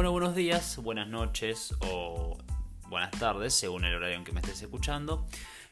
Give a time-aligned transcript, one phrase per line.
[0.00, 2.38] Bueno, buenos días, buenas noches o
[2.88, 5.26] buenas tardes, según el horario en que me estés escuchando.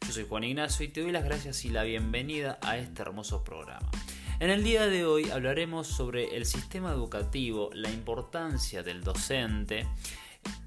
[0.06, 3.42] Yo soy Juan Ignacio y te doy las gracias y la bienvenida a este hermoso
[3.42, 3.90] programa.
[4.38, 9.88] En el día de hoy hablaremos sobre el sistema educativo, la importancia del docente.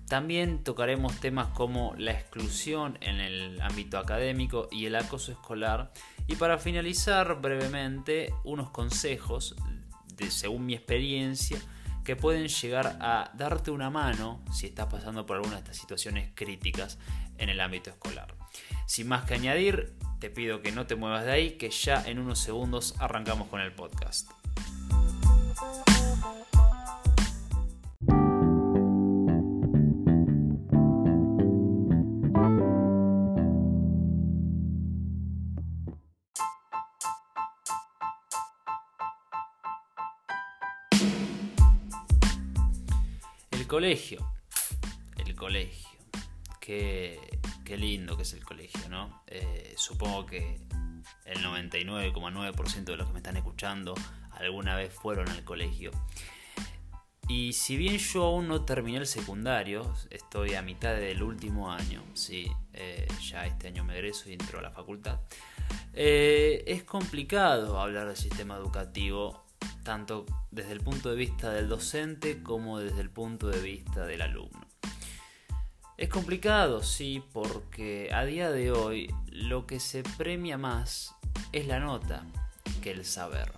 [0.07, 5.93] También tocaremos temas como la exclusión en el ámbito académico y el acoso escolar.
[6.25, 9.55] Y para finalizar brevemente, unos consejos,
[10.17, 11.61] de, según mi experiencia,
[12.03, 16.31] que pueden llegar a darte una mano si estás pasando por alguna de estas situaciones
[16.33, 16.97] críticas
[17.37, 18.35] en el ámbito escolar.
[18.85, 22.19] Sin más que añadir, te pido que no te muevas de ahí, que ya en
[22.19, 24.29] unos segundos arrancamos con el podcast.
[43.71, 44.33] Colegio.
[45.15, 45.87] El colegio.
[46.59, 49.23] Qué, qué, lindo que es el colegio, ¿no?
[49.27, 50.59] Eh, supongo que
[51.23, 53.93] el 99,9% de los que me están escuchando
[54.31, 55.91] alguna vez fueron al colegio.
[57.29, 62.03] Y si bien yo aún no terminé el secundario, estoy a mitad del último año,
[62.13, 65.21] sí, eh, ya este año me egreso y entro a la facultad,
[65.93, 69.45] eh, es complicado hablar del sistema educativo
[69.83, 74.21] tanto desde el punto de vista del docente como desde el punto de vista del
[74.21, 74.67] alumno.
[75.97, 81.15] Es complicado, sí, porque a día de hoy lo que se premia más
[81.51, 82.25] es la nota
[82.81, 83.51] que el saber.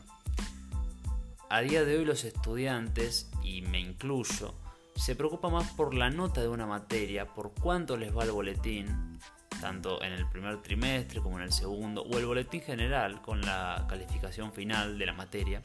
[1.49, 4.53] A día de hoy los estudiantes, y me incluyo,
[4.95, 9.19] se preocupan más por la nota de una materia, por cuánto les va el boletín,
[9.61, 13.85] tanto en el primer trimestre como en el segundo, o el boletín general con la
[13.87, 15.63] calificación final de la materia,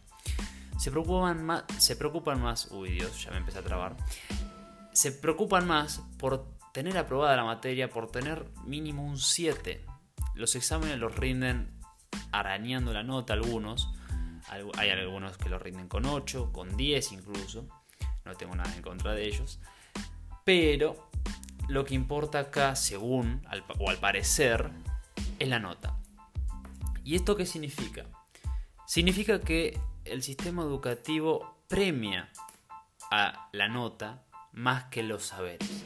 [0.78, 3.96] se preocupan más, se preocupan más, uy Dios, ya me empecé a trabar,
[4.92, 9.84] se preocupan más por tener aprobada la materia, por tener mínimo un 7.
[10.34, 11.76] Los exámenes los rinden
[12.30, 13.92] arañando la nota algunos,
[14.48, 17.66] hay algunos que lo rinden con 8, con 10 incluso,
[18.24, 19.58] no tengo nada en contra de ellos,
[20.44, 21.10] pero
[21.68, 23.42] lo que importa acá, según
[23.78, 24.70] o al parecer,
[25.38, 25.98] es la nota.
[27.04, 28.06] ¿Y esto qué significa?
[28.86, 29.78] Significa que
[30.10, 32.28] el sistema educativo premia
[33.10, 35.84] a la nota más que los saberes.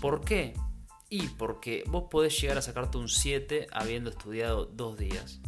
[0.00, 0.54] ¿Por qué?
[1.08, 5.40] Y porque vos podés llegar a sacarte un 7 habiendo estudiado dos días.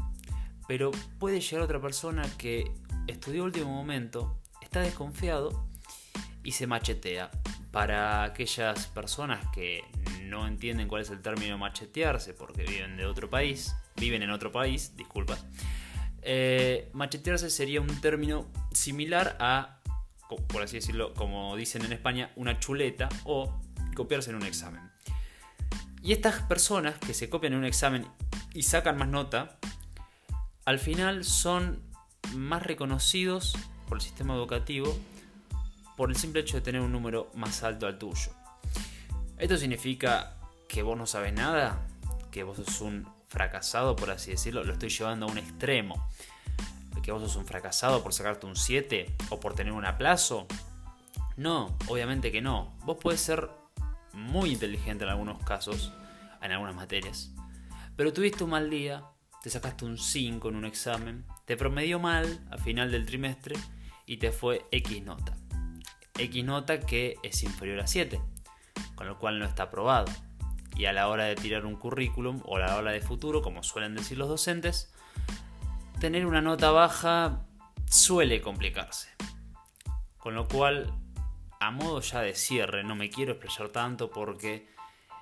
[0.66, 2.70] Pero puede llegar otra persona que
[3.06, 5.66] estudió último momento, está desconfiado
[6.42, 7.30] y se machetea.
[7.70, 9.84] Para aquellas personas que
[10.22, 14.50] no entienden cuál es el término machetearse porque viven de otro país, viven en otro
[14.52, 15.38] país, disculpa,
[16.30, 19.80] eh, machetearse sería un término similar a,
[20.48, 23.58] por así decirlo, como dicen en España, una chuleta o
[23.96, 24.82] copiarse en un examen.
[26.02, 28.06] Y estas personas que se copian en un examen
[28.52, 29.58] y sacan más nota,
[30.66, 31.82] al final son
[32.34, 33.56] más reconocidos
[33.88, 34.94] por el sistema educativo
[35.96, 38.32] por el simple hecho de tener un número más alto al tuyo.
[39.38, 40.36] ¿Esto significa
[40.68, 41.86] que vos no sabes nada?
[42.30, 46.10] ¿Que vos sos un fracasado, por así decirlo, lo estoy llevando a un extremo.
[47.02, 50.46] Que vos sos un fracasado por sacarte un 7 o por tener un aplazo.
[51.36, 52.76] No, obviamente que no.
[52.84, 53.48] Vos puedes ser
[54.12, 55.92] muy inteligente en algunos casos,
[56.42, 57.30] en algunas materias.
[57.96, 59.04] Pero tuviste un mal día,
[59.42, 63.56] te sacaste un 5 en un examen, te promedió mal a final del trimestre
[64.04, 65.36] y te fue X nota.
[66.18, 68.20] X nota que es inferior a 7,
[68.96, 70.12] con lo cual no está aprobado
[70.78, 73.64] y a la hora de tirar un currículum o a la hora de futuro, como
[73.64, 74.94] suelen decir los docentes,
[76.00, 77.44] tener una nota baja
[77.90, 79.08] suele complicarse.
[80.16, 80.94] Con lo cual,
[81.58, 84.68] a modo ya de cierre, no me quiero expresar tanto porque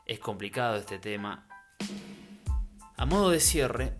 [0.04, 1.48] es complicado este tema.
[2.98, 3.96] A modo de cierre,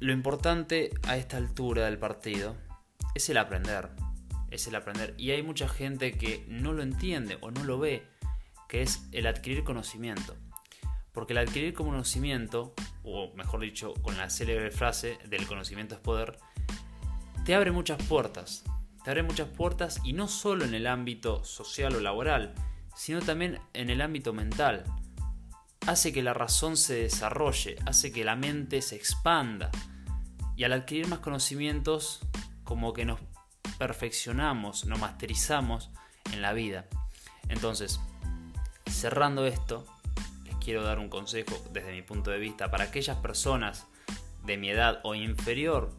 [0.00, 2.56] lo importante a esta altura del partido
[3.14, 3.90] es el aprender.
[4.50, 5.14] Es el aprender.
[5.18, 8.06] Y hay mucha gente que no lo entiende o no lo ve,
[8.70, 10.34] que es el adquirir conocimiento.
[11.18, 16.38] Porque el adquirir conocimiento, o mejor dicho, con la célebre frase del conocimiento es poder,
[17.44, 18.62] te abre muchas puertas.
[19.02, 22.54] Te abre muchas puertas y no solo en el ámbito social o laboral,
[22.94, 24.84] sino también en el ámbito mental.
[25.88, 29.72] Hace que la razón se desarrolle, hace que la mente se expanda.
[30.54, 32.20] Y al adquirir más conocimientos,
[32.62, 33.18] como que nos
[33.76, 35.90] perfeccionamos, nos masterizamos
[36.32, 36.86] en la vida.
[37.48, 37.98] Entonces,
[38.88, 39.84] cerrando esto,
[40.68, 43.86] quiero dar un consejo desde mi punto de vista para aquellas personas
[44.44, 45.94] de mi edad o inferior,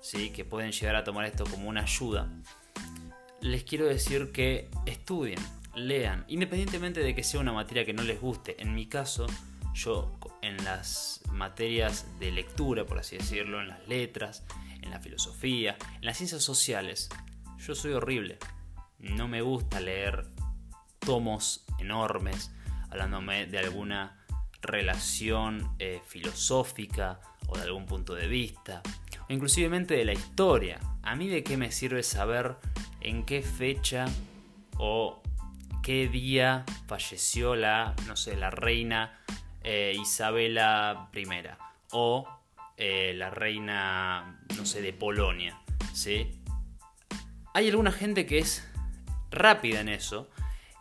[0.00, 0.30] ¿sí?
[0.30, 2.30] que pueden llegar a tomar esto como una ayuda.
[3.40, 5.40] les quiero decir que estudien,
[5.74, 8.54] lean, independientemente de que sea una materia que no les guste.
[8.62, 9.26] En mi caso,
[9.74, 14.44] yo en las materias de lectura, por así decirlo, en las letras,
[14.80, 17.08] en la filosofía, en las ciencias sociales,
[17.58, 18.38] yo soy horrible.
[19.00, 20.28] No me gusta leer
[21.00, 22.52] tomos enormes
[22.94, 24.16] hablándome de alguna
[24.62, 28.82] relación eh, filosófica o de algún punto de vista,
[29.28, 30.78] o inclusivemente de la historia.
[31.02, 32.54] A mí de qué me sirve saber
[33.00, 34.06] en qué fecha
[34.78, 35.20] o
[35.82, 39.18] qué día falleció la, no sé, la reina
[39.64, 41.26] eh, Isabela I
[41.90, 42.28] o
[42.76, 45.60] eh, la reina, no sé, de Polonia,
[45.92, 46.40] ¿sí?
[47.54, 48.70] Hay alguna gente que es
[49.30, 50.30] rápida en eso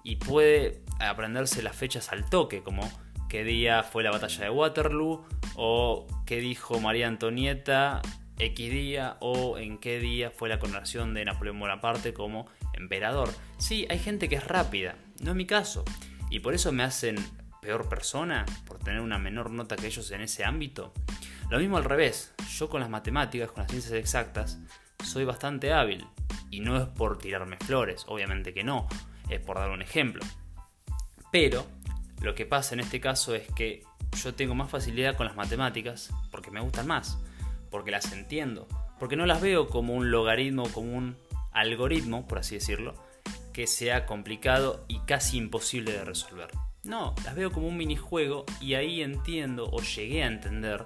[0.03, 2.89] y puede aprenderse las fechas al toque, como
[3.29, 8.01] qué día fue la batalla de Waterloo o qué dijo María Antonieta
[8.39, 13.29] X día o en qué día fue la coronación de Napoleón Bonaparte como emperador.
[13.57, 15.83] Sí, hay gente que es rápida, no es mi caso.
[16.29, 17.15] Y por eso me hacen
[17.61, 20.93] peor persona, por tener una menor nota que ellos en ese ámbito.
[21.49, 24.59] Lo mismo al revés, yo con las matemáticas, con las ciencias exactas,
[25.03, 26.05] soy bastante hábil.
[26.49, 28.87] Y no es por tirarme flores, obviamente que no,
[29.29, 30.23] es por dar un ejemplo.
[31.33, 31.65] Pero
[32.21, 33.81] lo que pasa en este caso es que
[34.23, 37.17] yo tengo más facilidad con las matemáticas porque me gustan más,
[37.71, 38.67] porque las entiendo,
[38.99, 41.17] porque no las veo como un logaritmo, como un
[41.51, 42.93] algoritmo, por así decirlo,
[43.51, 46.51] que sea complicado y casi imposible de resolver.
[46.83, 50.85] No, las veo como un minijuego y ahí entiendo o llegué a entender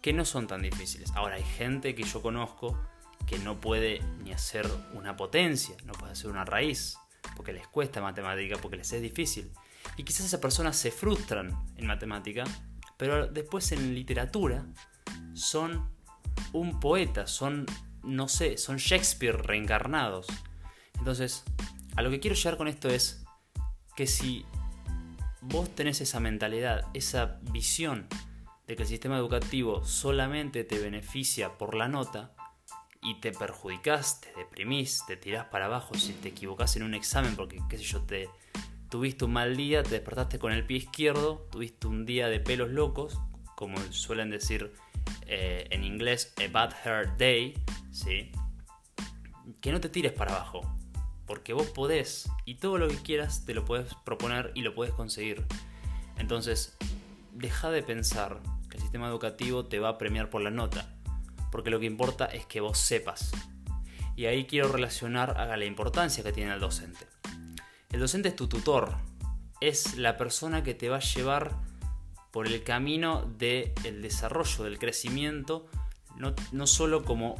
[0.00, 1.10] que no son tan difíciles.
[1.16, 2.78] Ahora hay gente que yo conozco
[3.26, 4.64] que no puede ni hacer
[4.94, 6.96] una potencia, no puede hacer una raíz,
[7.34, 9.50] porque les cuesta matemática, porque les es difícil.
[9.96, 12.44] Y quizás esas personas se frustran en matemática,
[12.96, 14.66] pero después en literatura
[15.34, 15.90] son
[16.52, 17.66] un poeta, son,
[18.02, 20.26] no sé, son Shakespeare reencarnados.
[20.98, 21.44] Entonces,
[21.96, 23.24] a lo que quiero llegar con esto es
[23.96, 24.44] que si
[25.40, 28.08] vos tenés esa mentalidad, esa visión
[28.66, 32.35] de que el sistema educativo solamente te beneficia por la nota
[33.06, 37.36] y te perjudicás, te deprimís, te tirás para abajo si te equivocás en un examen
[37.36, 38.28] porque, qué sé yo, te
[38.88, 42.70] tuviste un mal día, te despertaste con el pie izquierdo, tuviste un día de pelos
[42.70, 43.20] locos,
[43.54, 44.72] como suelen decir
[45.28, 47.54] eh, en inglés, a bad hair day,
[47.92, 48.32] ¿sí?
[49.60, 50.62] que no te tires para abajo,
[51.26, 54.92] porque vos podés y todo lo que quieras te lo puedes proponer y lo puedes
[54.92, 55.46] conseguir.
[56.18, 56.76] Entonces,
[57.34, 60.95] deja de pensar que el sistema educativo te va a premiar por la nota,
[61.50, 63.32] porque lo que importa es que vos sepas.
[64.16, 67.06] Y ahí quiero relacionar a la importancia que tiene el docente.
[67.90, 68.96] El docente es tu tutor,
[69.60, 71.54] es la persona que te va a llevar
[72.32, 75.66] por el camino del desarrollo, del crecimiento,
[76.16, 77.36] no, no solo como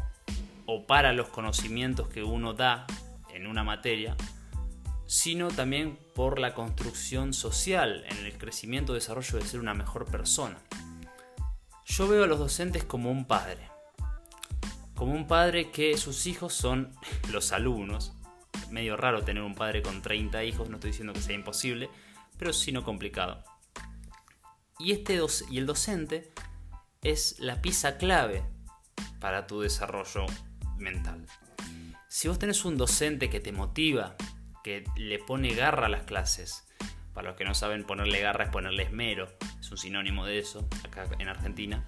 [0.67, 2.87] o para los conocimientos que uno da
[3.33, 4.17] en una materia,
[5.07, 10.07] sino también por la construcción social, en el crecimiento y desarrollo de ser una mejor
[10.07, 10.59] persona.
[11.85, 13.71] Yo veo a los docentes como un padre,
[14.97, 16.93] como un padre que sus hijos son
[17.31, 18.15] los alumnos.
[18.71, 21.89] Medio raro tener un padre con 30 hijos, no estoy diciendo que sea imposible,
[22.39, 23.45] pero sí no complicado.
[24.79, 25.21] Y, este
[25.51, 26.33] y el docente
[27.03, 28.43] es la pieza clave
[29.21, 30.27] para tu desarrollo
[30.77, 31.27] mental.
[32.09, 34.17] Si vos tenés un docente que te motiva,
[34.65, 36.67] que le pone garra a las clases,
[37.13, 39.29] para los que no saben ponerle garra es ponerle esmero,
[39.61, 41.87] es un sinónimo de eso acá en Argentina,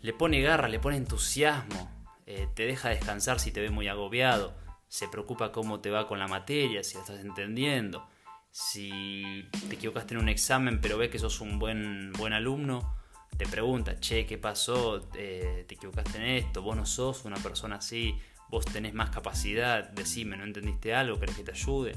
[0.00, 1.93] le pone garra, le pone entusiasmo,
[2.26, 4.54] eh, te deja descansar si te ve muy agobiado,
[4.88, 8.06] se preocupa cómo te va con la materia, si la estás entendiendo,
[8.50, 12.96] si te equivocaste en un examen pero ves que sos un buen, buen alumno,
[13.36, 15.08] te pregunta, che, ¿qué pasó?
[15.14, 16.62] Eh, ¿Te equivocaste en esto?
[16.62, 18.16] ¿Vos no sos una persona así?
[18.48, 19.90] ¿Vos tenés más capacidad?
[19.90, 21.18] Decime, ¿no entendiste algo?
[21.18, 21.96] ¿Querés que te ayude?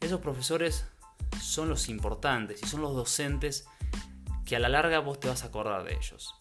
[0.00, 0.86] Esos profesores
[1.40, 3.66] son los importantes y son los docentes
[4.44, 6.34] que a la larga vos te vas a acordar de ellos.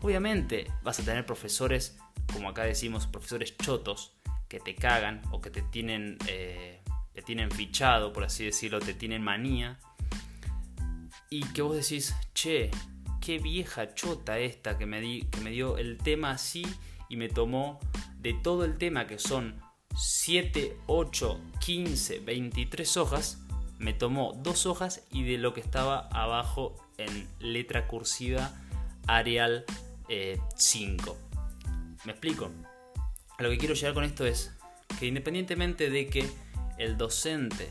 [0.00, 1.98] Obviamente vas a tener profesores
[2.32, 4.14] como acá decimos, profesores chotos
[4.48, 8.94] que te cagan o que te tienen, eh, te tienen fichado, por así decirlo, te
[8.94, 9.78] tienen manía.
[11.30, 12.70] Y que vos decís, che,
[13.20, 16.66] qué vieja chota esta que me, di, que me dio el tema así
[17.08, 17.80] y me tomó
[18.18, 19.60] de todo el tema que son
[19.96, 23.38] 7, 8, 15, 23 hojas,
[23.78, 28.52] me tomó dos hojas y de lo que estaba abajo en letra cursiva
[29.06, 29.64] Arial
[30.56, 31.31] 5.
[32.04, 32.50] ¿Me explico?
[33.38, 34.52] lo que quiero llegar con esto es
[35.00, 36.30] que independientemente de que
[36.78, 37.68] el docente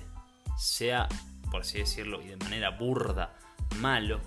[0.58, 1.08] sea,
[1.50, 3.38] por así decirlo, y de manera burda,
[3.78, 4.20] malo,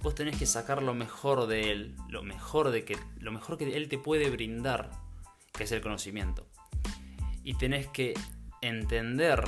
[0.00, 3.76] vos tenés que sacar lo mejor de él, lo mejor de que lo mejor que
[3.76, 4.90] él te puede brindar,
[5.52, 6.46] que es el conocimiento.
[7.42, 8.14] Y tenés que
[8.60, 9.42] entender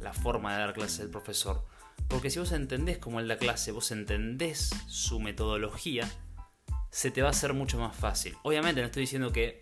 [0.00, 1.64] la forma de dar clase del profesor.
[2.08, 6.10] Porque si vos entendés cómo él da clase, vos entendés su metodología,
[6.96, 8.34] se te va a hacer mucho más fácil.
[8.42, 9.60] Obviamente no estoy diciendo que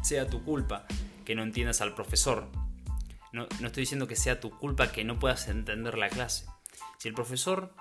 [0.00, 0.86] sea tu culpa
[1.24, 2.48] que no entiendas al profesor.
[3.32, 6.46] No, no estoy diciendo que sea tu culpa que no puedas entender la clase.
[6.98, 7.74] Si el profesor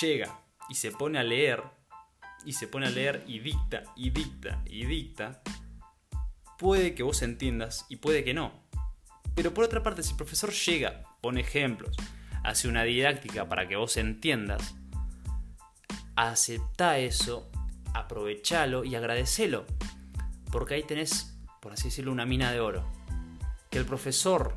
[0.00, 1.64] llega y se pone a leer,
[2.44, 5.42] y se pone a leer y dicta, y dicta, y dicta,
[6.56, 8.52] puede que vos entiendas y puede que no.
[9.34, 11.96] Pero por otra parte, si el profesor llega, pone ejemplos,
[12.44, 14.76] hace una didáctica para que vos entiendas,
[16.14, 17.50] acepta eso,
[17.94, 19.64] aprovechalo y agradecelo.
[20.52, 22.84] Porque ahí tenés, por así decirlo, una mina de oro.
[23.70, 24.56] Que el profesor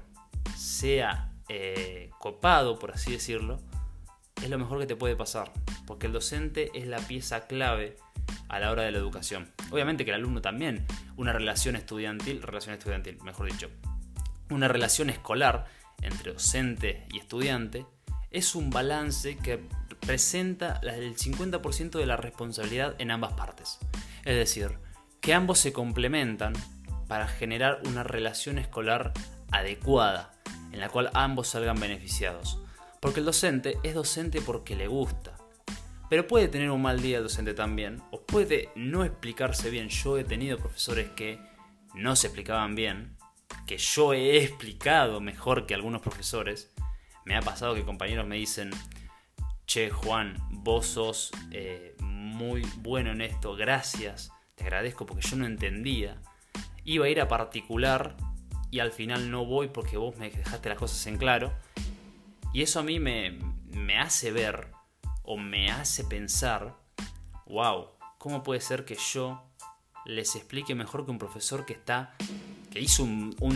[0.55, 3.59] sea eh, copado, por así decirlo,
[4.41, 5.51] es lo mejor que te puede pasar.
[5.85, 7.97] Porque el docente es la pieza clave
[8.49, 9.49] a la hora de la educación.
[9.71, 10.85] Obviamente que el alumno también.
[11.15, 13.69] Una relación estudiantil, relación estudiantil, mejor dicho,
[14.49, 15.65] una relación escolar
[16.01, 17.85] entre docente y estudiante
[18.31, 19.59] es un balance que
[19.99, 23.79] presenta el 50% de la responsabilidad en ambas partes.
[24.25, 24.77] Es decir,
[25.21, 26.53] que ambos se complementan
[27.07, 29.13] para generar una relación escolar
[29.51, 30.33] adecuada,
[30.71, 32.59] en la cual ambos salgan beneficiados.
[32.99, 35.37] Porque el docente es docente porque le gusta.
[36.09, 39.89] Pero puede tener un mal día el docente también, o puede no explicarse bien.
[39.89, 41.39] Yo he tenido profesores que
[41.93, 43.17] no se explicaban bien,
[43.65, 46.71] que yo he explicado mejor que algunos profesores.
[47.25, 48.69] Me ha pasado que compañeros me dicen,
[49.67, 55.45] che Juan, vos sos eh, muy bueno en esto, gracias, te agradezco porque yo no
[55.45, 56.21] entendía.
[56.85, 58.15] Iba a ir a particular
[58.71, 61.53] y al final no voy porque vos me dejaste las cosas en claro.
[62.53, 63.37] Y eso a mí me,
[63.71, 64.71] me hace ver
[65.21, 66.77] o me hace pensar,
[67.45, 69.43] wow, ¿cómo puede ser que yo
[70.05, 72.15] les explique mejor que un profesor que está
[72.71, 73.55] que hizo un, un,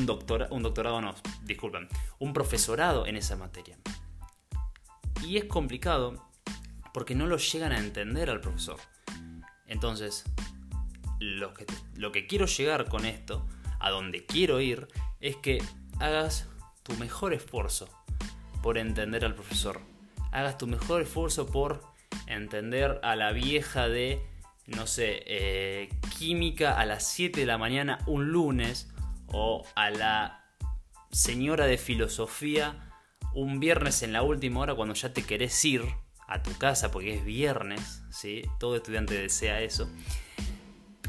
[0.50, 1.88] un doctorado, no, disculpen,
[2.20, 3.78] un profesorado en esa materia.
[5.26, 6.30] Y es complicado
[6.94, 8.80] porque no lo llegan a entender al profesor.
[9.68, 10.26] Entonces,
[11.20, 11.66] lo que,
[11.96, 13.48] lo que quiero llegar con esto,
[13.80, 14.88] a donde quiero ir,
[15.20, 15.64] es que
[16.00, 16.50] hagas
[16.84, 17.88] tu mejor esfuerzo
[18.62, 19.82] por entender al profesor.
[20.32, 21.82] Hagas tu mejor esfuerzo por
[22.28, 24.22] entender a la vieja de,
[24.68, 28.92] no sé, eh, química a las 7 de la mañana un lunes
[29.28, 30.46] o a la
[31.12, 32.91] señora de filosofía
[33.34, 35.84] un viernes en la última hora cuando ya te querés ir
[36.28, 38.44] a tu casa porque es viernes, ¿sí?
[38.60, 39.90] todo estudiante desea eso,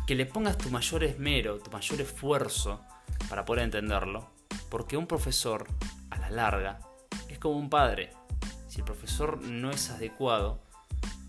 [0.07, 2.81] que le pongas tu mayor esmero, tu mayor esfuerzo
[3.29, 4.31] para poder entenderlo,
[4.69, 5.67] porque un profesor,
[6.11, 6.81] a la larga,
[7.29, 8.11] es como un padre.
[8.69, 10.61] Si el profesor no es adecuado,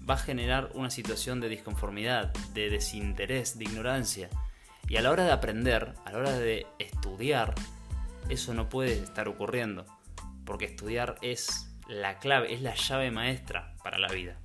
[0.09, 4.29] va a generar una situación de disconformidad, de desinterés, de ignorancia.
[4.87, 7.53] Y a la hora de aprender, a la hora de estudiar,
[8.29, 9.85] eso no puede estar ocurriendo,
[10.45, 14.39] porque estudiar es la clave, es la llave maestra para la vida.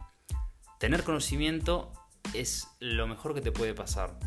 [0.78, 1.92] Tener conocimiento
[2.34, 4.18] es lo mejor que te puede pasar.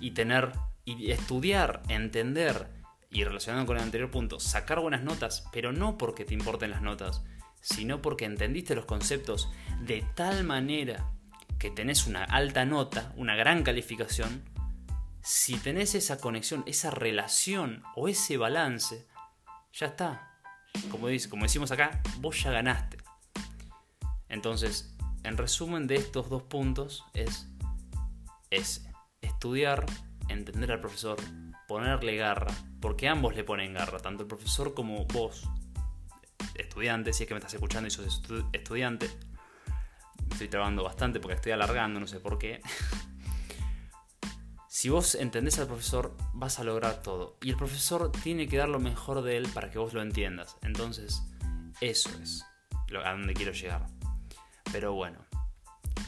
[0.00, 0.52] Y tener
[0.84, 2.68] y estudiar, entender
[3.10, 6.82] y relacionado con el anterior punto, sacar buenas notas, pero no porque te importen las
[6.82, 7.24] notas,
[7.60, 11.12] sino porque entendiste los conceptos de tal manera
[11.58, 14.44] que tenés una alta nota, una gran calificación,
[15.22, 19.06] si tenés esa conexión, esa relación o ese balance,
[19.72, 20.29] ya está.
[20.90, 22.98] Como, dice, como decimos acá, vos ya ganaste.
[24.28, 27.46] Entonces, en resumen de estos dos puntos es.
[29.22, 29.86] Estudiar,
[30.28, 31.18] entender al profesor,
[31.68, 35.48] ponerle garra, porque ambos le ponen garra, tanto el profesor como vos,
[36.56, 38.22] estudiante, si es que me estás escuchando y sos
[38.52, 39.08] estudiante.
[40.32, 42.60] estoy trabando bastante porque estoy alargando, no sé por qué.
[44.72, 47.36] Si vos entendés al profesor, vas a lograr todo.
[47.42, 50.56] Y el profesor tiene que dar lo mejor de él para que vos lo entiendas.
[50.62, 51.24] Entonces,
[51.80, 52.46] eso es
[53.04, 53.84] a donde quiero llegar.
[54.70, 55.18] Pero bueno,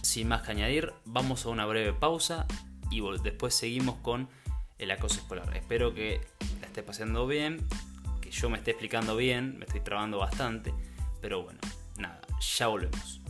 [0.02, 2.47] sin más que añadir, vamos a una breve pausa
[2.88, 4.28] y después seguimos con
[4.78, 5.57] el acoso escolar.
[5.57, 6.21] Espero que
[6.61, 7.66] la esté pasando bien,
[8.21, 10.73] que yo me esté explicando bien, me estoy trabando bastante,
[11.21, 11.59] pero bueno,
[11.99, 13.22] nada, ya volvemos.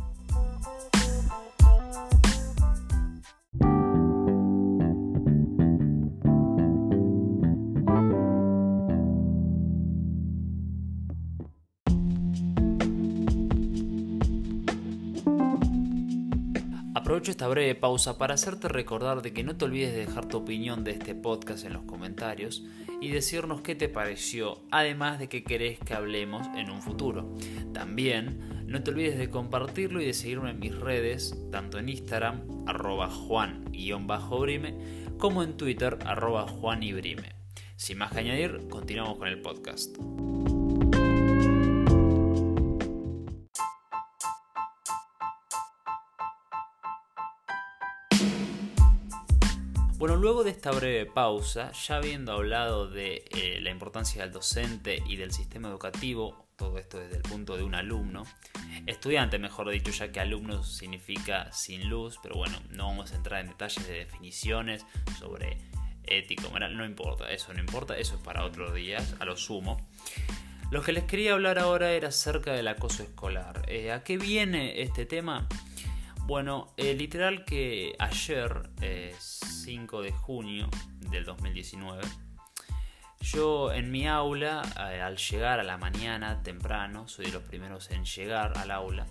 [17.31, 20.83] Esta breve pausa para hacerte recordar de que no te olvides de dejar tu opinión
[20.83, 22.65] de este podcast en los comentarios
[23.01, 27.35] y decirnos qué te pareció, además de que querés que hablemos en un futuro.
[27.73, 32.43] También no te olvides de compartirlo y de seguirme en mis redes, tanto en Instagram,
[32.67, 34.77] arroba juan-brime,
[35.17, 37.35] como en Twitter, arroba juanibrime.
[37.77, 39.97] Sin más que añadir, continuamos con el podcast.
[50.03, 55.01] Bueno, luego de esta breve pausa, ya habiendo hablado de eh, la importancia del docente
[55.07, 58.25] y del sistema educativo, todo esto desde el punto de un alumno,
[58.87, 63.43] estudiante mejor dicho, ya que alumno significa sin luz, pero bueno, no vamos a entrar
[63.43, 64.85] en detalles de definiciones
[65.21, 65.59] sobre
[66.03, 69.89] ético, moral, no importa, eso no importa, eso es para otros días, a lo sumo.
[70.73, 73.63] Lo que les quería hablar ahora era acerca del acoso escolar.
[73.69, 75.47] Eh, ¿A qué viene este tema?
[76.27, 78.69] Bueno, eh, literal que ayer,
[79.63, 82.03] 5 de junio del 2019,
[83.21, 87.89] yo en mi aula, eh, al llegar a la mañana temprano, soy de los primeros
[87.93, 89.07] en llegar al aula,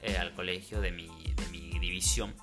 [0.00, 2.34] eh, al colegio de mi, de mi división,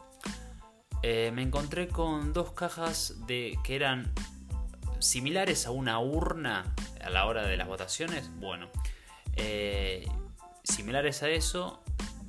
[1.01, 4.13] me encontré con dos cajas de, que eran
[4.99, 8.29] similares a una urna a la hora de las votaciones.
[8.35, 8.69] Bueno,
[10.63, 11.83] similares a eso,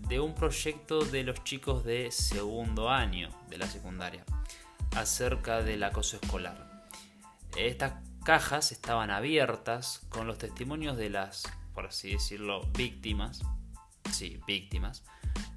[0.09, 4.25] de un proyecto de los chicos de segundo año de la secundaria
[4.96, 6.87] acerca del acoso escolar.
[7.56, 7.94] Estas
[8.25, 11.44] cajas estaban abiertas con los testimonios de las,
[11.75, 13.42] por así decirlo, víctimas,
[14.11, 15.04] sí, víctimas,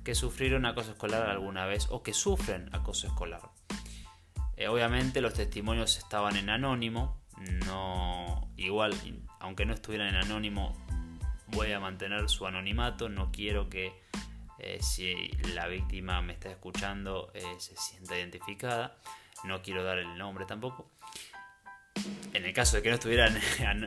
[0.04, 3.42] que sufrieron acoso escolar alguna vez o que sufren acoso escolar.
[4.58, 7.22] Eh, obviamente los testimonios estaban en anónimo,
[7.66, 8.94] no igual,
[9.40, 10.74] aunque no estuvieran en anónimo,
[11.48, 13.94] voy a mantener su anonimato, no quiero que
[14.60, 18.98] eh, si la víctima me está escuchando eh, se sienta identificada.
[19.46, 20.90] No quiero dar el nombre tampoco.
[22.34, 23.40] En el caso de que no estuvieran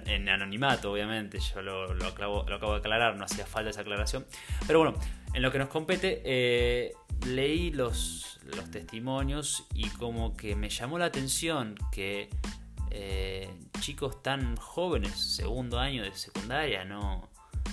[0.06, 4.26] en anonimato, obviamente, yo lo, acabo, de aclarar, no hacía falta esa aclaración.
[4.66, 4.98] Pero bueno,
[5.34, 6.92] en lo que nos compete, eh,
[7.26, 12.30] leí los, los testimonios y como que me llamó la atención que
[13.80, 17.30] chicos tan jóvenes, segundo año de secundaria, no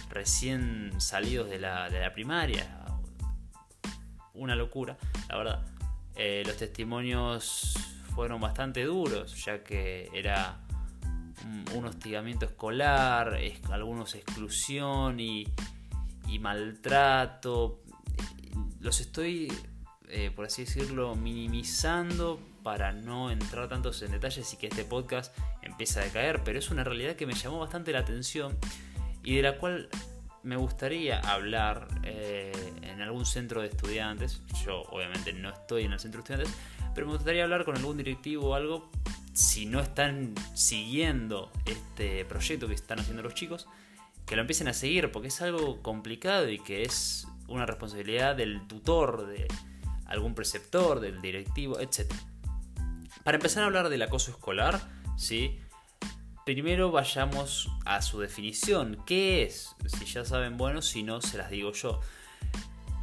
[0.10, 2.86] recién salidos de la, de la primaria,
[4.34, 4.98] una locura,
[5.30, 5.75] la verdad.
[6.16, 7.74] Eh, los testimonios
[8.16, 10.60] fueron bastante duros, ya que era
[11.76, 13.38] un, hostigamiento escolar,
[13.70, 15.46] algunos exclusión y,
[16.40, 17.82] maltrato.
[18.80, 19.52] Los estoy,
[20.10, 25.38] eh, por así decirlo, minimizando para no entrar tantos en detalles y que este podcast
[25.62, 28.58] empiece a decaer, pero es una realidad que me llamó bastante la atención
[29.24, 29.90] y de la cual
[30.46, 32.52] me gustaría hablar eh,
[32.84, 34.42] en algún centro de estudiantes.
[34.64, 36.62] Yo obviamente no estoy en el centro de estudiantes,
[36.94, 38.92] pero me gustaría hablar con algún directivo o algo
[39.34, 43.68] si no están siguiendo este proyecto que están haciendo los chicos,
[44.28, 48.68] que lo empiecen a seguir porque es algo complicado y que es una responsabilidad del
[48.68, 49.48] tutor, de
[50.06, 52.14] algún preceptor, del directivo, etc.
[53.24, 54.80] Para empezar a hablar del acoso escolar,
[55.18, 55.60] ¿sí?
[56.46, 59.02] Primero vayamos a su definición.
[59.08, 59.76] ¿Qué es?
[59.88, 62.02] Si ya saben, bueno, si no, se las digo yo.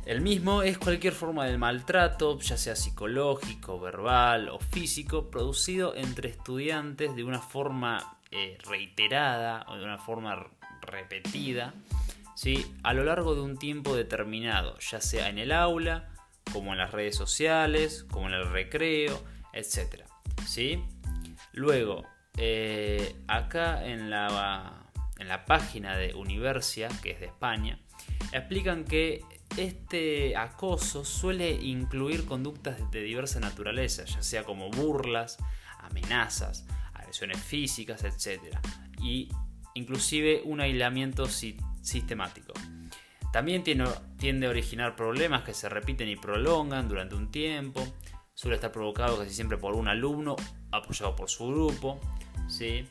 [0.06, 6.28] El mismo es cualquier forma de maltrato, ya sea psicológico, verbal o físico, producido entre
[6.28, 10.46] estudiantes de una forma eh, reiterada o de una forma
[10.80, 11.74] repetida,
[12.36, 12.64] ¿sí?
[12.84, 16.10] a lo largo de un tiempo determinado, ya sea en el aula,
[16.52, 19.20] como en las redes sociales, como en el recreo,
[19.52, 20.04] etc.
[20.46, 20.80] ¿sí?
[21.52, 27.78] Luego, eh, acá en la, en la página de Universia, que es de España,
[28.32, 29.22] explican que
[29.56, 35.38] este acoso suele incluir conductas de diversa naturaleza, ya sea como burlas,
[35.78, 38.56] amenazas, agresiones físicas, etc.
[39.00, 39.28] Y
[39.74, 42.54] inclusive un aislamiento sistemático.
[43.32, 47.82] También tiende a originar problemas que se repiten y prolongan durante un tiempo.
[48.34, 50.36] Suele estar provocado casi siempre por un alumno
[50.72, 52.00] apoyado por su grupo.
[52.48, 52.88] ¿sí?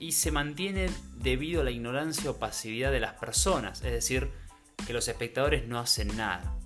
[0.00, 4.30] y se mantiene debido a la ignorancia o pasividad de las personas, es decir,
[4.86, 6.56] que los espectadores no hacen nada.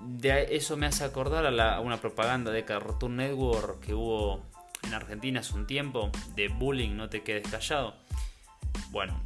[0.00, 4.46] De eso me hace acordar a, una propaganda de Cartoon Network que hubo
[4.84, 7.96] en Argentina hace un tiempo, de bullying, no te quedes callado.
[8.90, 9.20] Bueno,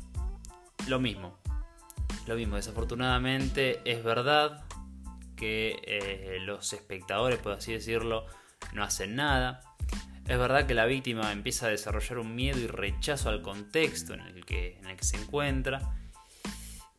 [0.89, 1.39] lo mismo.
[2.27, 4.65] Lo mismo, desafortunadamente es verdad
[5.37, 8.25] que eh, los espectadores, por así decirlo,
[8.73, 9.61] no hacen nada.
[10.29, 14.21] Es verdad que la víctima empieza a desarrollar un miedo y rechazo al contexto en
[14.21, 15.81] el que, en el que se encuentra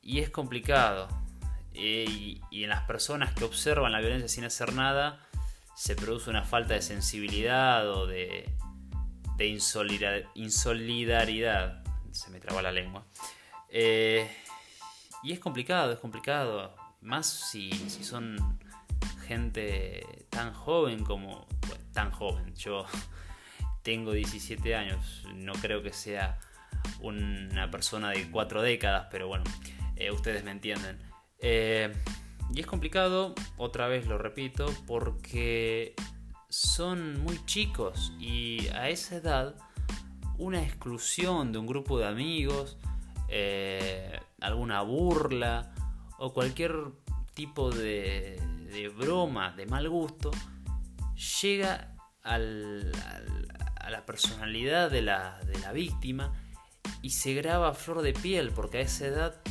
[0.02, 1.10] y es complicado.
[1.74, 5.28] y, en las personas que observan la violencia sin hacer nada
[5.76, 8.50] se produce una falta de sensibilidad o de,
[9.38, 9.46] de
[10.36, 11.84] insolidaridad.
[12.12, 13.06] Se me traba la lengua.
[13.70, 14.28] Eh,
[15.22, 16.76] y es complicado, es complicado.
[17.02, 18.60] Más si, si son
[19.28, 21.48] gente tan joven como...
[21.94, 22.54] tan joven.
[22.56, 22.86] Yo
[23.84, 26.40] tengo 17 años, no creo que sea
[27.02, 29.44] una persona de cuatro décadas, pero bueno,
[29.96, 30.98] eh, ustedes me entienden.
[31.40, 31.94] Eh,
[32.54, 35.94] y es complicado, otra vez lo repito, porque
[36.50, 39.56] son muy chicos y a esa edad
[40.38, 42.78] una exclusión de un grupo de amigos,
[43.28, 45.74] eh, alguna burla
[46.20, 46.74] o cualquier
[47.34, 48.40] tipo de,
[48.96, 50.32] broma de mal gusto
[51.42, 56.34] llega a la personalidad de la, de la víctima
[57.02, 59.42] y se graba a flor de piel porque a esa edad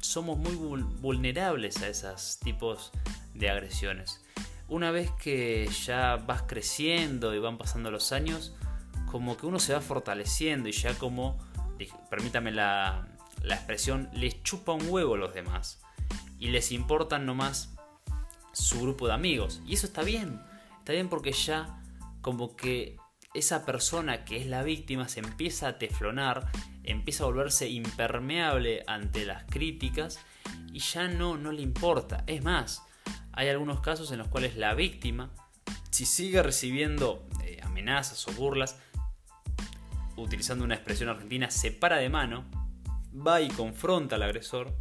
[0.00, 2.92] somos muy vulnerables a esos tipos
[3.34, 4.22] de agresiones.
[4.68, 8.54] Una vez que ya vas creciendo y van pasando los años,
[9.10, 11.38] como que uno se va fortaleciendo y ya como,
[12.10, 13.08] permítame la,
[13.42, 15.80] la expresión, les chupa un huevo a los demás
[16.38, 17.75] y les importan nomás
[18.56, 19.60] su grupo de amigos.
[19.66, 20.40] Y eso está bien,
[20.78, 21.82] está bien porque ya
[22.22, 22.96] como que
[23.34, 26.50] esa persona que es la víctima se empieza a teflonar,
[26.82, 30.18] empieza a volverse impermeable ante las críticas
[30.72, 32.24] y ya no, no le importa.
[32.26, 32.82] Es más,
[33.32, 35.30] hay algunos casos en los cuales la víctima,
[35.90, 38.78] si sigue recibiendo eh, amenazas o burlas,
[40.16, 42.46] utilizando una expresión argentina, se para de mano,
[43.14, 44.74] va y confronta al agresor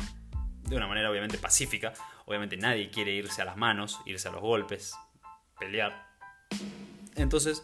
[0.63, 1.93] de una manera obviamente pacífica.
[2.25, 4.93] Obviamente nadie quiere irse a las manos, irse a los golpes,
[5.59, 6.07] pelear.
[7.15, 7.63] Entonces,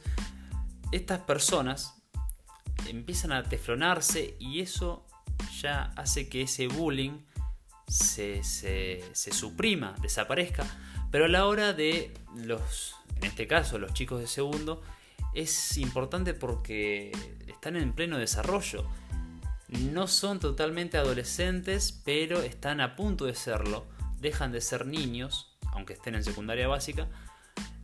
[0.92, 1.96] estas personas
[2.88, 5.06] empiezan a teflonarse y eso
[5.62, 7.20] ya hace que ese bullying
[7.88, 10.66] se, se, suprima, desaparezca,
[11.12, 14.82] pero a la hora de los, en este caso, los chicos de segundo,
[15.34, 17.12] es importante porque
[17.48, 18.86] están en pleno desarrollo.
[19.68, 23.86] No son totalmente adolescentes, pero están a punto de serlo.
[24.22, 27.08] Dejan de ser niños, aunque estén en secundaria básica,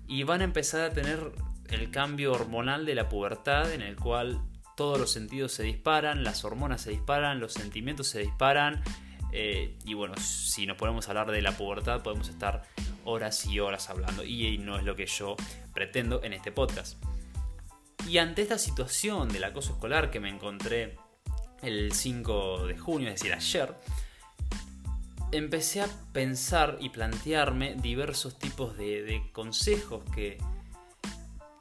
[0.07, 1.33] y van a empezar a tener
[1.69, 4.39] el cambio hormonal de la pubertad en el cual
[4.77, 8.83] todos los sentidos se disparan, las hormonas se disparan, los sentimientos se disparan.
[9.33, 12.63] Eh, y bueno, si nos ponemos a hablar de la pubertad, podemos estar
[13.03, 14.23] horas y horas hablando.
[14.23, 15.35] Y no es lo que yo
[15.73, 17.03] pretendo en este podcast.
[18.07, 20.95] Y ante esta situación del acoso escolar que me encontré
[21.61, 23.73] el 5 de junio, es decir, ayer,
[25.31, 30.37] empecé a pensar y plantearme diversos tipos de consejos que,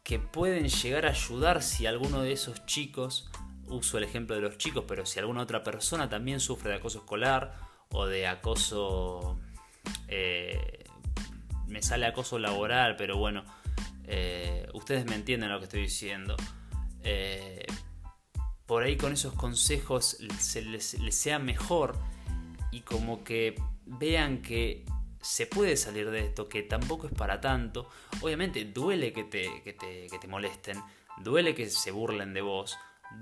[0.07, 3.29] que pueden llegar a ayudar si alguno de esos chicos,
[3.67, 6.99] uso el ejemplo de los chicos, pero si alguna otra persona también sufre de acoso
[6.99, 7.55] escolar
[7.91, 9.41] o de acoso,
[10.07, 10.85] eh,
[11.67, 13.45] me sale acoso laboral, pero bueno,
[14.05, 16.37] eh, ustedes me entienden lo que estoy diciendo.
[17.03, 17.67] Eh,
[18.67, 21.97] por ahí con esos consejos se les sea mejor
[22.77, 23.55] y como que
[23.87, 24.85] vean que
[25.23, 27.89] se puede salir de esto, que tampoco es para tanto.
[28.21, 30.79] Obviamente duele que te, que te, molesten,
[31.23, 32.77] duele que se burlen de vos,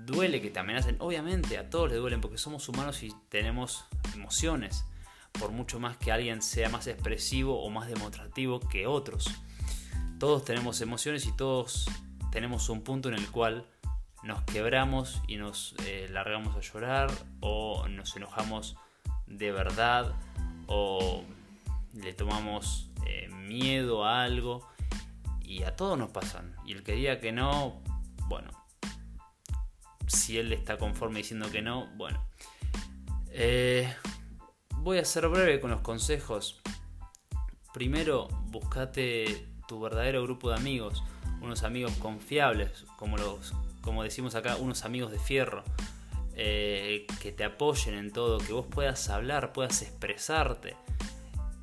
[0.05, 0.97] duele que te amenacen.
[0.99, 4.83] Obviamente a todos les duelen porque somos humanos y tenemos emociones,
[5.39, 9.31] por mucho más que alguien sea más expresivo o más demostrativo que otros.
[10.19, 11.89] Todos tenemos emociones y todos
[12.29, 13.65] tenemos un punto en el cual
[14.21, 18.75] nos quebramos y nos eh, largamos a llorar o nos enojamos
[19.27, 20.13] de verdad
[20.67, 21.23] o
[21.93, 24.67] le tomamos eh, miedo a algo
[25.41, 26.55] y a todos nos pasan.
[26.65, 27.81] Y el que diga que no,
[28.27, 28.51] bueno,
[30.07, 32.23] si él está conforme diciendo que no, bueno.
[33.29, 33.93] Eh,
[34.77, 36.61] voy a ser breve con los consejos.
[37.73, 41.03] Primero, buscate tu verdadero grupo de amigos,
[41.41, 45.63] unos amigos confiables, como, los, como decimos acá, unos amigos de fierro,
[46.35, 50.75] eh, que te apoyen en todo, que vos puedas hablar, puedas expresarte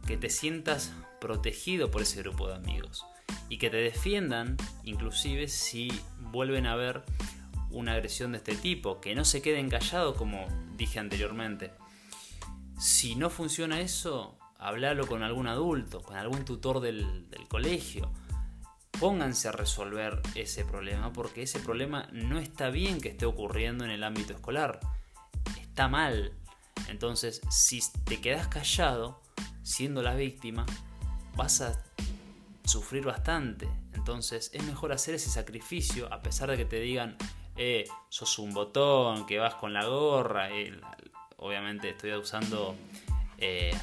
[0.06, 3.04] que te sientas protegido por ese grupo de amigos
[3.48, 7.02] y que te defiendan inclusive si vuelven a ver
[7.70, 11.70] una agresión de este tipo, que no se queden callados como dije anteriormente.
[12.78, 18.12] Si no funciona eso, hablalo con algún adulto, con algún tutor del, del colegio.
[19.02, 23.90] Pónganse a resolver ese problema porque ese problema no está bien que esté ocurriendo en
[23.90, 24.78] el ámbito escolar.
[25.60, 26.32] Está mal.
[26.86, 29.20] Entonces, si te quedas callado,
[29.64, 30.66] siendo la víctima,
[31.34, 31.82] vas a
[32.64, 33.68] sufrir bastante.
[33.92, 37.16] Entonces es mejor hacer ese sacrificio a pesar de que te digan,
[37.56, 40.48] eh, sos un botón, que vas con la gorra.
[41.38, 42.76] obviamente estoy usando
[43.38, 43.76] eh,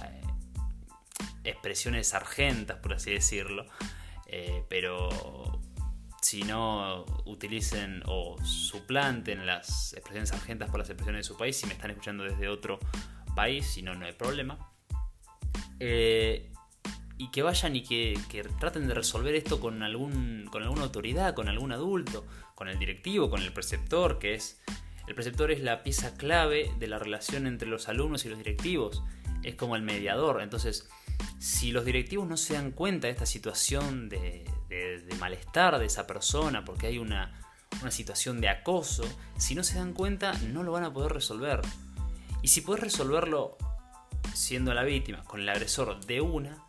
[1.44, 3.66] expresiones sargentas, por así decirlo.
[4.32, 5.10] Eh, pero
[6.22, 11.66] si no utilicen o suplanten las expresiones sargentas por las expresiones de su país, si
[11.66, 12.80] me están escuchando desde otro
[13.36, 14.72] país, si no, no hay problema.
[15.80, 16.52] Eh,
[17.18, 18.18] y que vayan y que,
[18.60, 23.30] traten de resolver esto con, algún, con alguna autoridad, con algún adulto, con el directivo,
[23.30, 24.62] con el preceptor, que es...
[25.08, 29.04] El preceptor es la pieza clave de la relación entre los alumnos y los directivos.
[29.42, 30.40] Es como el mediador.
[30.42, 30.88] Entonces,
[31.40, 34.46] si los directivos no se dan cuenta de esta situación de,
[35.20, 37.34] malestar de esa persona, porque hay una,
[37.82, 39.04] una situación de acoso,
[39.38, 41.62] si no se dan cuenta no lo van a poder resolver.
[42.42, 43.58] Y si puedes resolverlo
[44.34, 46.64] siendo la víctima con el agresor de una,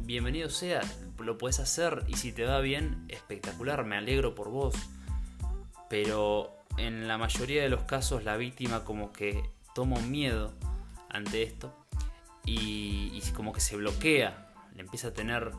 [0.00, 0.80] bienvenido sea,
[1.18, 4.74] lo puedes hacer y si te va bien, espectacular, me alegro por vos.
[5.88, 10.52] Pero en la mayoría de los casos la víctima como que toma miedo
[11.08, 11.85] ante esto
[12.46, 15.50] y, como que se bloquea, le empieza a tener,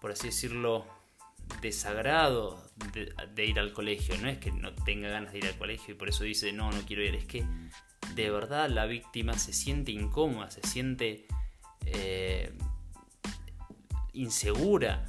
[0.00, 0.84] por así decirlo,
[1.62, 2.62] desagrado
[3.34, 4.16] de, ir al colegio.
[4.18, 6.70] No es que no tenga ganas de ir al colegio y por eso dice, no,
[6.70, 7.14] no quiero ir.
[7.14, 7.46] Es que
[8.14, 11.26] de verdad la víctima se siente incómoda, se siente
[11.86, 12.52] eh,
[14.12, 15.06] insegura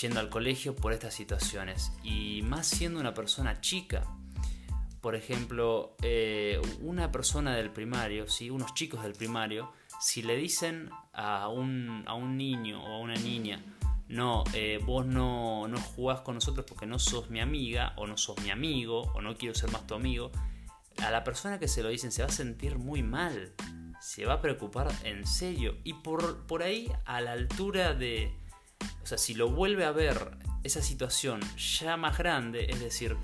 [0.00, 1.92] yendo al colegio por estas situaciones.
[2.02, 4.06] Y más siendo una persona chica.
[5.00, 8.48] Por ejemplo, eh, una persona del primario, ¿sí?
[8.48, 13.14] unos chicos del primario, si le dicen a un, a un niño o a una
[13.14, 13.62] niña,
[14.08, 18.16] no, eh, vos no, no jugás con nosotros porque no sos mi amiga o no
[18.16, 20.30] sos mi amigo o no quiero ser más tu amigo,
[20.98, 23.54] a la persona que se lo dicen se va a sentir muy mal,
[24.00, 25.76] se va a preocupar en serio.
[25.84, 28.32] Y por, por ahí a la altura de,
[29.02, 33.16] o sea, si lo vuelve a ver esa situación ya más grande, es decir,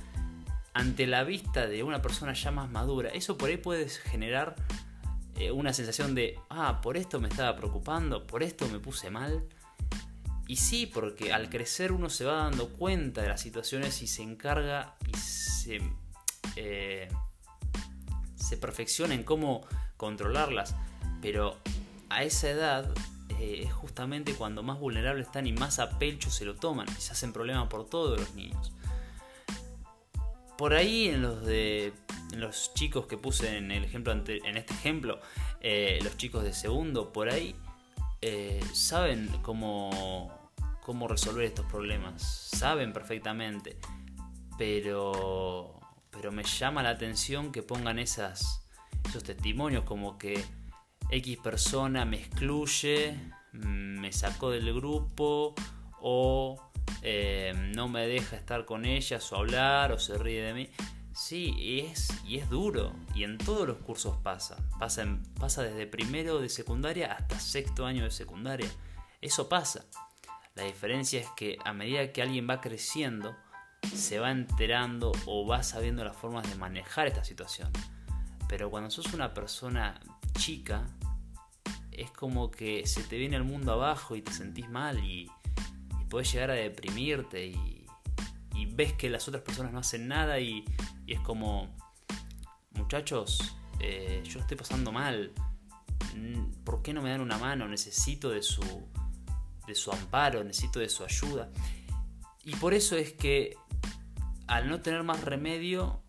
[0.72, 4.56] ante la vista de una persona ya más madura, eso por ahí puede generar
[5.40, 9.42] eh, una sensación de, ah, por esto me estaba preocupando, por esto me puse mal.
[10.46, 14.22] Y sí, porque al crecer uno se va dando cuenta de las situaciones y se
[14.22, 15.80] encarga y se,
[16.56, 17.08] eh,
[18.34, 20.76] se perfecciona en cómo controlarlas.
[21.22, 21.56] Pero
[22.10, 22.92] a esa edad
[23.38, 27.00] eh, es justamente cuando más vulnerables están y más a pecho se lo toman y
[27.00, 28.74] se hacen problemas por todos los niños.
[30.60, 31.94] Por ahí en los de
[32.36, 35.18] los chicos que puse en el ejemplo en este ejemplo,
[35.62, 37.56] eh, los chicos de segundo, por ahí
[38.20, 40.50] eh, saben cómo,
[40.82, 43.78] cómo resolver estos problemas, saben perfectamente,
[44.58, 48.68] pero, pero me llama la atención que pongan esas,
[49.08, 50.44] esos testimonios como que
[51.08, 53.18] X persona me excluye,
[53.54, 55.54] me sacó del grupo
[56.02, 56.69] o
[57.02, 60.70] eh, no me deja estar con ellas o hablar o se ríe de mí.
[61.14, 62.94] Sí, es, y es duro.
[63.14, 64.56] Y en todos los cursos pasa.
[64.78, 65.04] Pasa,
[65.38, 68.70] pasa desde primero de secundaria hasta sexto año de secundaria.
[69.20, 69.84] Eso pasa.
[70.54, 73.36] La diferencia es que a medida que alguien va creciendo,
[73.94, 77.70] se va enterando o va sabiendo las formas de manejar esta situación.
[78.48, 80.00] Pero cuando sos una persona
[80.38, 80.86] chica,
[81.92, 85.30] es como que se te viene el mundo abajo y te sentís mal y,
[86.10, 87.86] y puedes llegar a deprimirte y,
[88.72, 90.64] ves que las otras personas no hacen nada y,
[91.06, 91.68] es como,
[92.72, 95.32] muchachos, eh, yo estoy pasando mal,
[96.14, 97.68] mm, ¿por qué no me dan una mano?
[97.68, 98.62] Necesito de su,
[99.66, 101.50] de su amparo, necesito de su ayuda.
[102.44, 103.56] Y por eso es que
[104.46, 106.02] al no tener más remedio,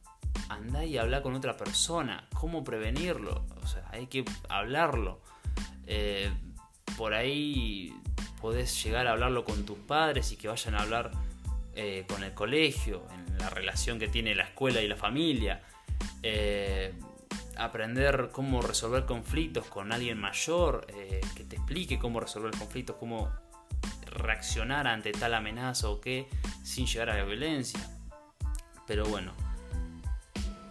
[0.49, 2.27] anda y habla con otra persona.
[2.33, 3.45] ¿Cómo prevenirlo?
[3.61, 5.21] O sea, hay que hablarlo.
[5.85, 6.31] Eh,
[6.97, 7.93] por ahí
[8.41, 11.11] podés llegar a hablarlo con tus padres y que vayan a hablar
[11.75, 15.61] eh, con el colegio, en la relación que tiene la escuela y la familia.
[16.23, 16.93] Eh,
[17.57, 20.87] aprender cómo resolver conflictos con alguien mayor,
[21.35, 23.31] que te explique cómo resolver conflictos, cómo
[24.07, 26.27] reaccionar ante tal amenaza o qué,
[26.63, 27.79] sin llegar a la violencia.
[28.87, 29.33] Pero bueno,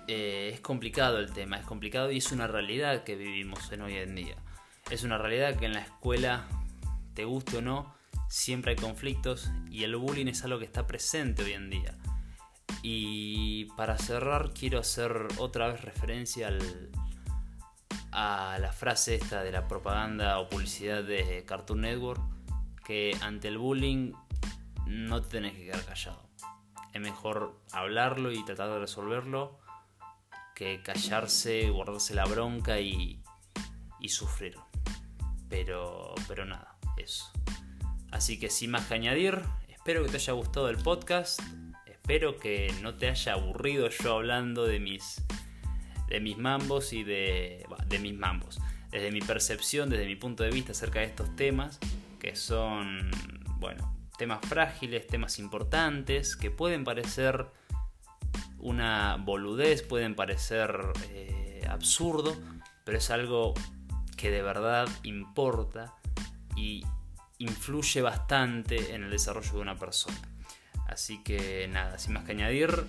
[0.08, 4.14] es complicado el tema, es complicado y es una realidad que vivimos en hoy en
[4.14, 4.36] día.
[4.90, 6.46] Es una realidad que en la escuela,
[7.14, 7.94] te guste o no,
[8.28, 11.98] siempre hay conflictos y el bullying es algo que está presente hoy en día.
[12.82, 16.90] Y para cerrar quiero hacer otra vez referencia al,
[18.12, 22.22] a la frase esta de la propaganda o publicidad de Cartoon Network,
[22.84, 24.12] que ante el bullying
[24.86, 26.28] no te tenés que quedar callado.
[26.92, 29.58] Es mejor hablarlo y tratar de resolverlo
[30.54, 33.22] que callarse, guardarse la bronca y,
[34.00, 34.56] y sufrir.
[35.48, 37.30] Pero, pero nada, eso.
[38.10, 41.40] Así que sin más que añadir, espero que te haya gustado el podcast.
[41.86, 45.22] Espero que no te haya aburrido yo hablando de mis,
[46.08, 48.60] de mis mambos y de, de mis mambos.
[48.90, 51.78] Desde mi percepción, desde mi punto de vista acerca de estos temas,
[52.18, 53.10] que son,
[53.58, 57.46] bueno, temas frágiles, temas importantes, que pueden parecer
[58.58, 62.36] una boludez, pueden parecer eh, absurdo,
[62.84, 63.54] pero es algo
[64.16, 65.94] que de verdad importa
[66.60, 66.86] y
[67.38, 70.20] influye bastante en el desarrollo de una persona.
[70.86, 72.84] Así que nada, sin más que añadir,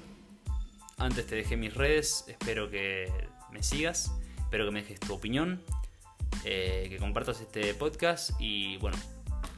[0.97, 3.11] antes te dejé mis redes, espero que
[3.51, 5.61] me sigas, espero que me dejes tu opinión,
[6.43, 8.97] eh, que compartas este podcast y bueno,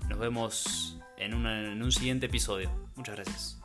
[0.10, 2.70] Nos vemos en, en un siguiente episodio.
[2.96, 3.63] Muchas gracias.